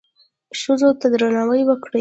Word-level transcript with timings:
ښځو 0.61 0.89
ته 0.99 1.05
درناوی 1.13 1.61
وکړئ 1.65 1.89